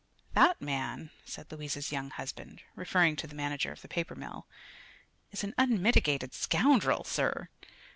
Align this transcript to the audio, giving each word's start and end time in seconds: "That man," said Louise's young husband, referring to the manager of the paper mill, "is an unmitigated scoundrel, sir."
"That 0.33 0.59
man," 0.59 1.11
said 1.25 1.51
Louise's 1.51 1.91
young 1.91 2.09
husband, 2.09 2.63
referring 2.75 3.17
to 3.17 3.27
the 3.27 3.35
manager 3.35 3.71
of 3.71 3.83
the 3.83 3.87
paper 3.87 4.15
mill, 4.15 4.47
"is 5.29 5.43
an 5.43 5.53
unmitigated 5.59 6.33
scoundrel, 6.33 7.03
sir." 7.03 7.49